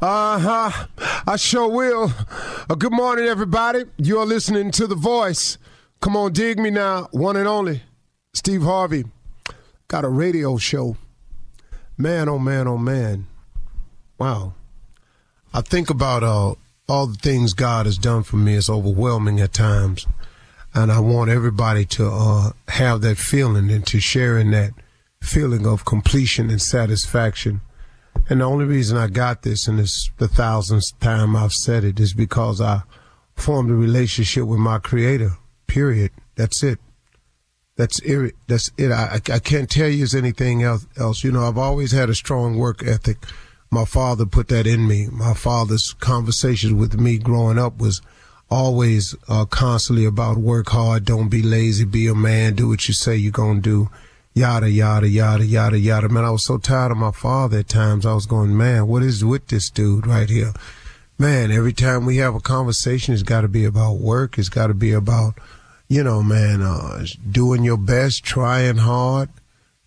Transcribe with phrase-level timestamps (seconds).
[0.00, 0.86] Uh huh.
[1.26, 2.12] I sure will.
[2.68, 3.84] Uh, good morning, everybody.
[3.96, 5.58] You're listening to The Voice.
[6.00, 7.08] Come on, dig me now.
[7.12, 7.82] One and only.
[8.32, 9.04] Steve Harvey.
[9.88, 10.96] Got a radio show.
[11.96, 13.26] Man, oh man, oh man.
[14.18, 14.54] Wow.
[15.54, 16.54] I think about uh,
[16.88, 18.54] all the things God has done for me.
[18.54, 20.06] It's overwhelming at times.
[20.74, 24.72] And I want everybody to uh, have that feeling and to share in that
[25.22, 27.62] feeling of completion and satisfaction.
[28.28, 32.00] And the only reason I got this, and it's the thousandth time I've said it,
[32.00, 32.82] is because I
[33.34, 35.32] formed a relationship with my creator.
[35.66, 36.10] Period.
[36.34, 36.80] That's it.
[37.76, 38.34] That's it.
[38.48, 38.90] That's it.
[38.90, 41.22] I, I can't tell you anything else, else.
[41.22, 43.18] You know, I've always had a strong work ethic.
[43.70, 45.08] My father put that in me.
[45.12, 48.00] My father's conversations with me growing up was
[48.48, 52.94] always uh, constantly about work hard, don't be lazy, be a man, do what you
[52.94, 53.90] say you're going to do
[54.36, 56.08] yada yada yada yada yada.
[56.10, 58.04] Man, I was so tired of my father at times.
[58.04, 60.52] I was going, man, what is with this dude right here?
[61.18, 64.38] Man, every time we have a conversation, it's got to be about work.
[64.38, 65.38] It's got to be about,
[65.88, 69.30] you know, man, uh, doing your best, trying hard,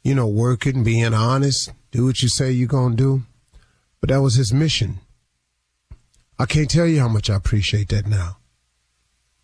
[0.03, 3.21] you know, working, being honest, do what you say you're gonna do.
[4.01, 4.97] But that was his mission.
[6.39, 8.37] I can't tell you how much I appreciate that now.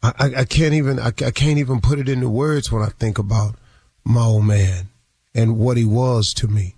[0.01, 2.89] I, I, I can't even I, I can't even put it into words when I
[2.89, 3.55] think about
[4.03, 4.89] my old man
[5.35, 6.75] and what he was to me.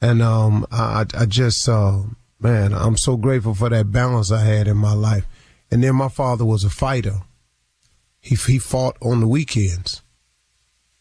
[0.00, 2.04] And um, I, I just, uh,
[2.38, 5.26] man, I'm so grateful for that balance I had in my life.
[5.70, 7.22] And then my father was a fighter.
[8.20, 10.02] He he fought on the weekends.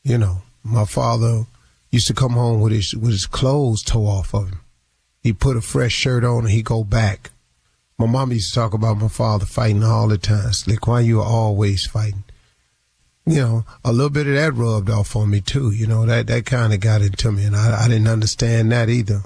[0.04, 1.46] You know, my father
[1.92, 4.60] used to come home with his with his clothes tore off of him.
[5.22, 7.32] He put a fresh shirt on and he go back.
[7.98, 10.52] My mom used to talk about my father fighting all the time.
[10.52, 12.24] Slick, why you always fighting?
[13.26, 15.72] You know, a little bit of that rubbed off on me too.
[15.72, 18.90] You know, that, that kind of got into me and I, I didn't understand that
[18.90, 19.22] either.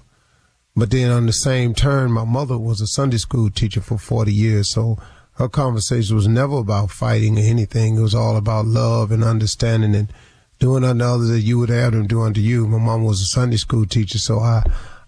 [0.75, 4.31] But then on the same turn, my mother was a Sunday school teacher for 40
[4.31, 4.69] years.
[4.69, 4.99] So
[5.33, 7.97] her conversation was never about fighting or anything.
[7.97, 10.13] It was all about love and understanding and
[10.59, 12.67] doing unto others that you would have them do unto you.
[12.67, 14.19] My mom was a Sunday school teacher.
[14.19, 14.61] So I,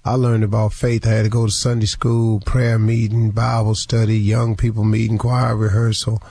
[0.03, 1.05] I learned about faith.
[1.05, 5.55] I had to go to Sunday school, prayer meeting, Bible study, young people meeting, choir
[5.55, 6.23] rehearsal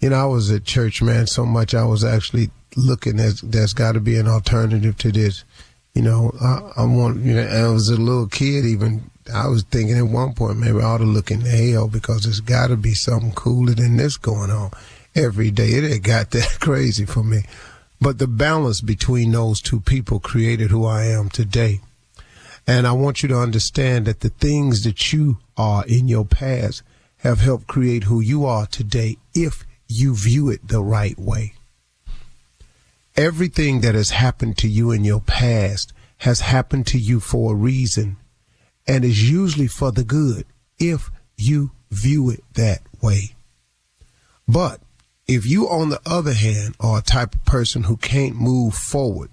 [0.00, 3.74] you know, I was at church, man, so much I was actually looking at there's
[3.74, 5.44] got to be an alternative to this.
[5.94, 9.10] You know, I, I want, you know, I was a little kid even.
[9.32, 12.40] I was thinking at one point maybe I ought to look into hell because there's
[12.40, 14.70] got to be something cooler than this going on
[15.14, 15.68] every day.
[15.68, 17.42] It had got that crazy for me.
[18.00, 21.80] But the balance between those two people created who I am today.
[22.66, 26.82] And I want you to understand that the things that you are in your past
[27.18, 31.52] have helped create who you are today if you view it the right way.
[33.16, 37.56] everything that has happened to you in your past has happened to you for a
[37.56, 38.16] reason
[38.86, 40.46] and is usually for the good
[40.78, 43.34] if you view it that way.
[44.48, 44.80] But
[45.26, 49.30] if you, on the other hand, are a type of person who can't move forward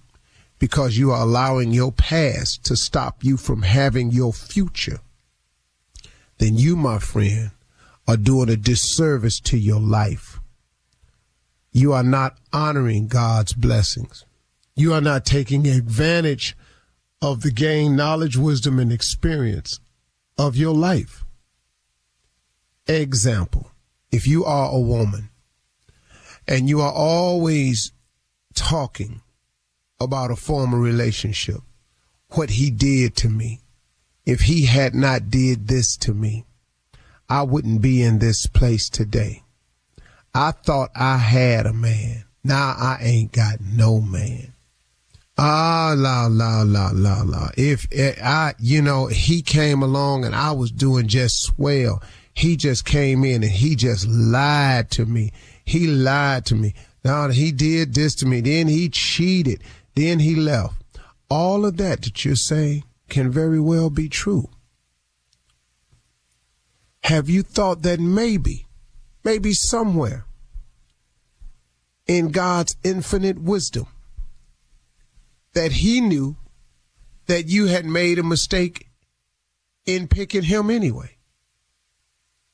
[0.59, 4.99] because you are allowing your past to stop you from having your future,
[6.39, 7.51] then you, my friend,
[8.07, 10.36] are doing a disservice to your life.
[11.77, 14.25] You are not honoring God's blessings.
[14.75, 16.57] You are not taking advantage
[17.21, 19.79] of the gain knowledge, wisdom, and experience
[20.39, 21.23] of your life.
[22.87, 23.69] Example,
[24.11, 25.29] if you are a woman
[26.47, 27.91] and you are always
[28.55, 29.21] talking
[29.99, 31.61] about a former relationship,
[32.29, 33.61] what he did to me,
[34.25, 36.43] if he had not did this to me,
[37.29, 39.43] I wouldn't be in this place today.
[40.39, 42.23] I thought I had a man.
[42.43, 44.53] Now I ain't got no man.
[45.35, 47.49] Ah, la, la, la, la, la.
[47.57, 52.03] If eh, I, you know, he came along and I was doing just swell.
[52.35, 55.31] He just came in and he just lied to me.
[55.65, 56.75] He lied to me.
[57.03, 58.41] Now he did this to me.
[58.41, 59.63] Then he cheated.
[59.95, 60.75] Then he left.
[61.31, 64.51] All of that that you're saying can very well be true.
[67.05, 68.67] Have you thought that maybe,
[69.23, 70.26] maybe somewhere
[72.07, 73.87] in God's infinite wisdom,
[75.53, 76.37] that he knew
[77.25, 78.89] that you had made a mistake
[79.85, 81.17] in picking him anyway.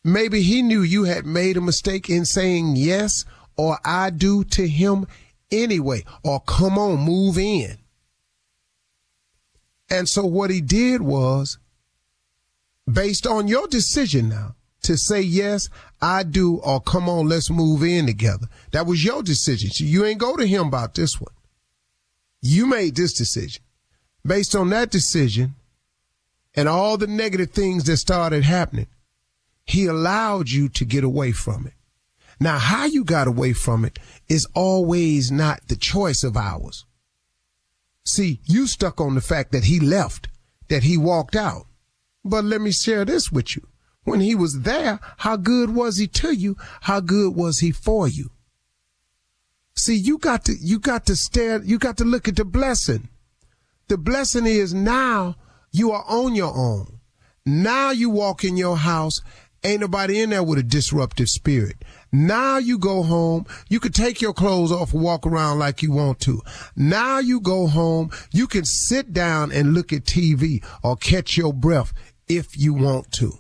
[0.04, 4.68] Maybe he knew you had made a mistake in saying yes or I do to
[4.68, 5.06] him
[5.52, 7.78] anyway, or come on, move in.
[9.90, 11.60] And so what he did was,
[12.92, 15.70] based on your decision now to say yes,
[16.02, 18.48] I do, or come on, let's move in together.
[18.72, 19.70] That was your decision.
[19.72, 21.34] So you ain't go to him about this one.
[22.42, 23.64] You made this decision.
[24.26, 25.56] Based on that decision
[26.56, 28.88] and all the negative things that started happening,
[29.66, 31.74] he allowed you to get away from it.
[32.40, 36.86] Now, how you got away from it is always not the choice of ours.
[38.06, 40.28] See, you stuck on the fact that he left,
[40.68, 41.68] that he walked out.
[42.26, 43.66] But let me share this with you.
[44.04, 46.58] When he was there, how good was he to you?
[46.82, 48.32] How good was he for you?
[49.76, 53.10] See, you got to, you got to stare, you got to look at the blessing.
[53.88, 55.36] The blessing is now
[55.72, 57.00] you are on your own.
[57.46, 59.22] Now you walk in your house.
[59.64, 61.84] Ain't nobody in there with a disruptive spirit.
[62.12, 63.46] Now you go home.
[63.70, 66.42] You can take your clothes off and walk around like you want to.
[66.76, 68.12] Now you go home.
[68.32, 71.94] You can sit down and look at TV or catch your breath
[72.28, 73.40] if you want to.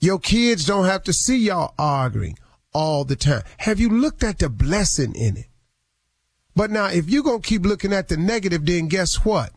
[0.00, 2.38] Your kids don't have to see y'all arguing
[2.72, 3.42] all the time.
[3.58, 5.46] Have you looked at the blessing in it?
[6.56, 9.52] But now, if you're going to keep looking at the negative, then guess what?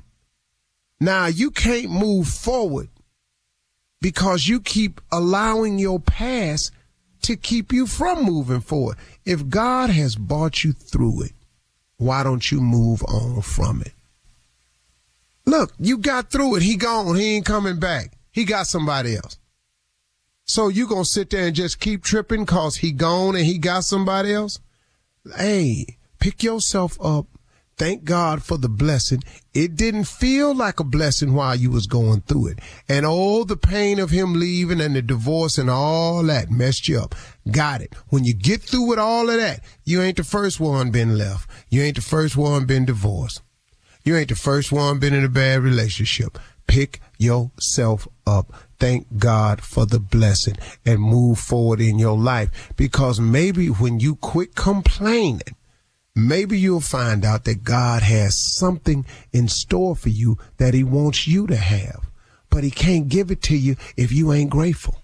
[0.99, 2.89] Now you can't move forward
[4.01, 6.71] because you keep allowing your past
[7.23, 8.97] to keep you from moving forward.
[9.25, 11.31] If God has brought you through it,
[11.97, 13.93] why don't you move on from it?
[15.45, 16.63] Look, you got through it.
[16.63, 17.15] He gone.
[17.15, 18.13] He ain't coming back.
[18.31, 19.37] He got somebody else.
[20.45, 23.83] So you gonna sit there and just keep tripping cause he gone and he got
[23.83, 24.59] somebody else?
[25.37, 27.27] Hey, pick yourself up.
[27.75, 29.23] Thank God for the blessing.
[29.53, 32.59] It didn't feel like a blessing while you was going through it.
[32.88, 37.00] And all the pain of him leaving and the divorce and all that messed you
[37.00, 37.15] up.
[37.50, 37.95] Got it.
[38.09, 41.50] When you get through with all of that, you ain't the first one been left.
[41.69, 43.41] You ain't the first one been divorced.
[44.03, 46.38] You ain't the first one been in a bad relationship.
[46.67, 48.53] Pick yourself up
[48.84, 52.74] thank God for the blessing and move forward in your life.
[52.75, 55.56] Because maybe when you quit complaining,
[56.13, 61.27] maybe you'll find out that God has something in store for you that he wants
[61.27, 62.10] you to have.
[62.50, 64.98] But he can't give it to you if you ain't grateful.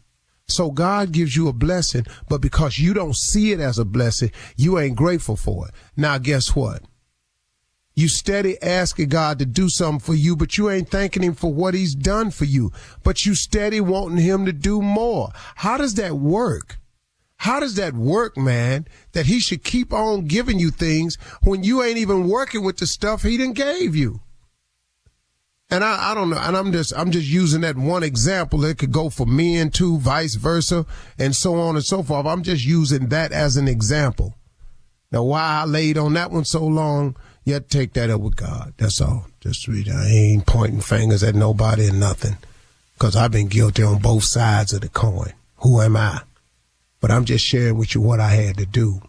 [0.49, 4.31] So God gives you a blessing, but because you don't see it as a blessing,
[4.57, 5.73] you ain't grateful for it.
[5.95, 6.81] Now guess what?
[7.99, 11.53] You steady asking God to do something for you, but you ain't thanking him for
[11.53, 12.71] what he's done for you.
[13.03, 15.33] But you steady wanting him to do more.
[15.55, 16.79] How does that work?
[17.39, 18.87] How does that work, man?
[19.11, 22.87] That he should keep on giving you things when you ain't even working with the
[22.87, 24.21] stuff he done gave you.
[25.69, 26.39] And I, I don't know.
[26.39, 28.63] And I'm just, I'm just using that one example.
[28.63, 30.85] It could go for men too, vice versa,
[31.17, 32.25] and so on and so forth.
[32.25, 34.35] I'm just using that as an example.
[35.11, 38.21] Now, why I laid on that one so long, you have to take that up
[38.21, 38.73] with God.
[38.77, 39.25] That's all.
[39.41, 39.89] Just read.
[39.89, 42.37] I ain't pointing fingers at nobody and nothing,
[42.93, 45.33] because I've been guilty on both sides of the coin.
[45.57, 46.21] Who am I?
[47.01, 49.01] But I'm just sharing with you what I had to do.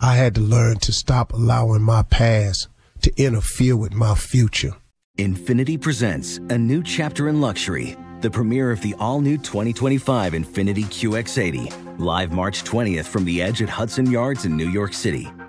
[0.00, 2.68] I had to learn to stop allowing my past
[3.02, 4.74] to interfere with my future.
[5.16, 10.84] Infiniti presents a new chapter in luxury, the premiere of the all new 2025 Infiniti
[10.84, 15.28] QX80, live March 20th from the edge at Hudson Yards in New York City,